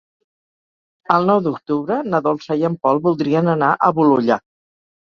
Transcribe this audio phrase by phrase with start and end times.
[1.17, 4.43] El nou d'octubre na Dolça i en Pol voldrien anar a Bolulla.